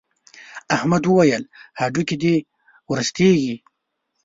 [0.75, 1.43] احمد وويل:
[1.79, 2.35] هډوکي دې
[2.89, 3.55] ورستېږي.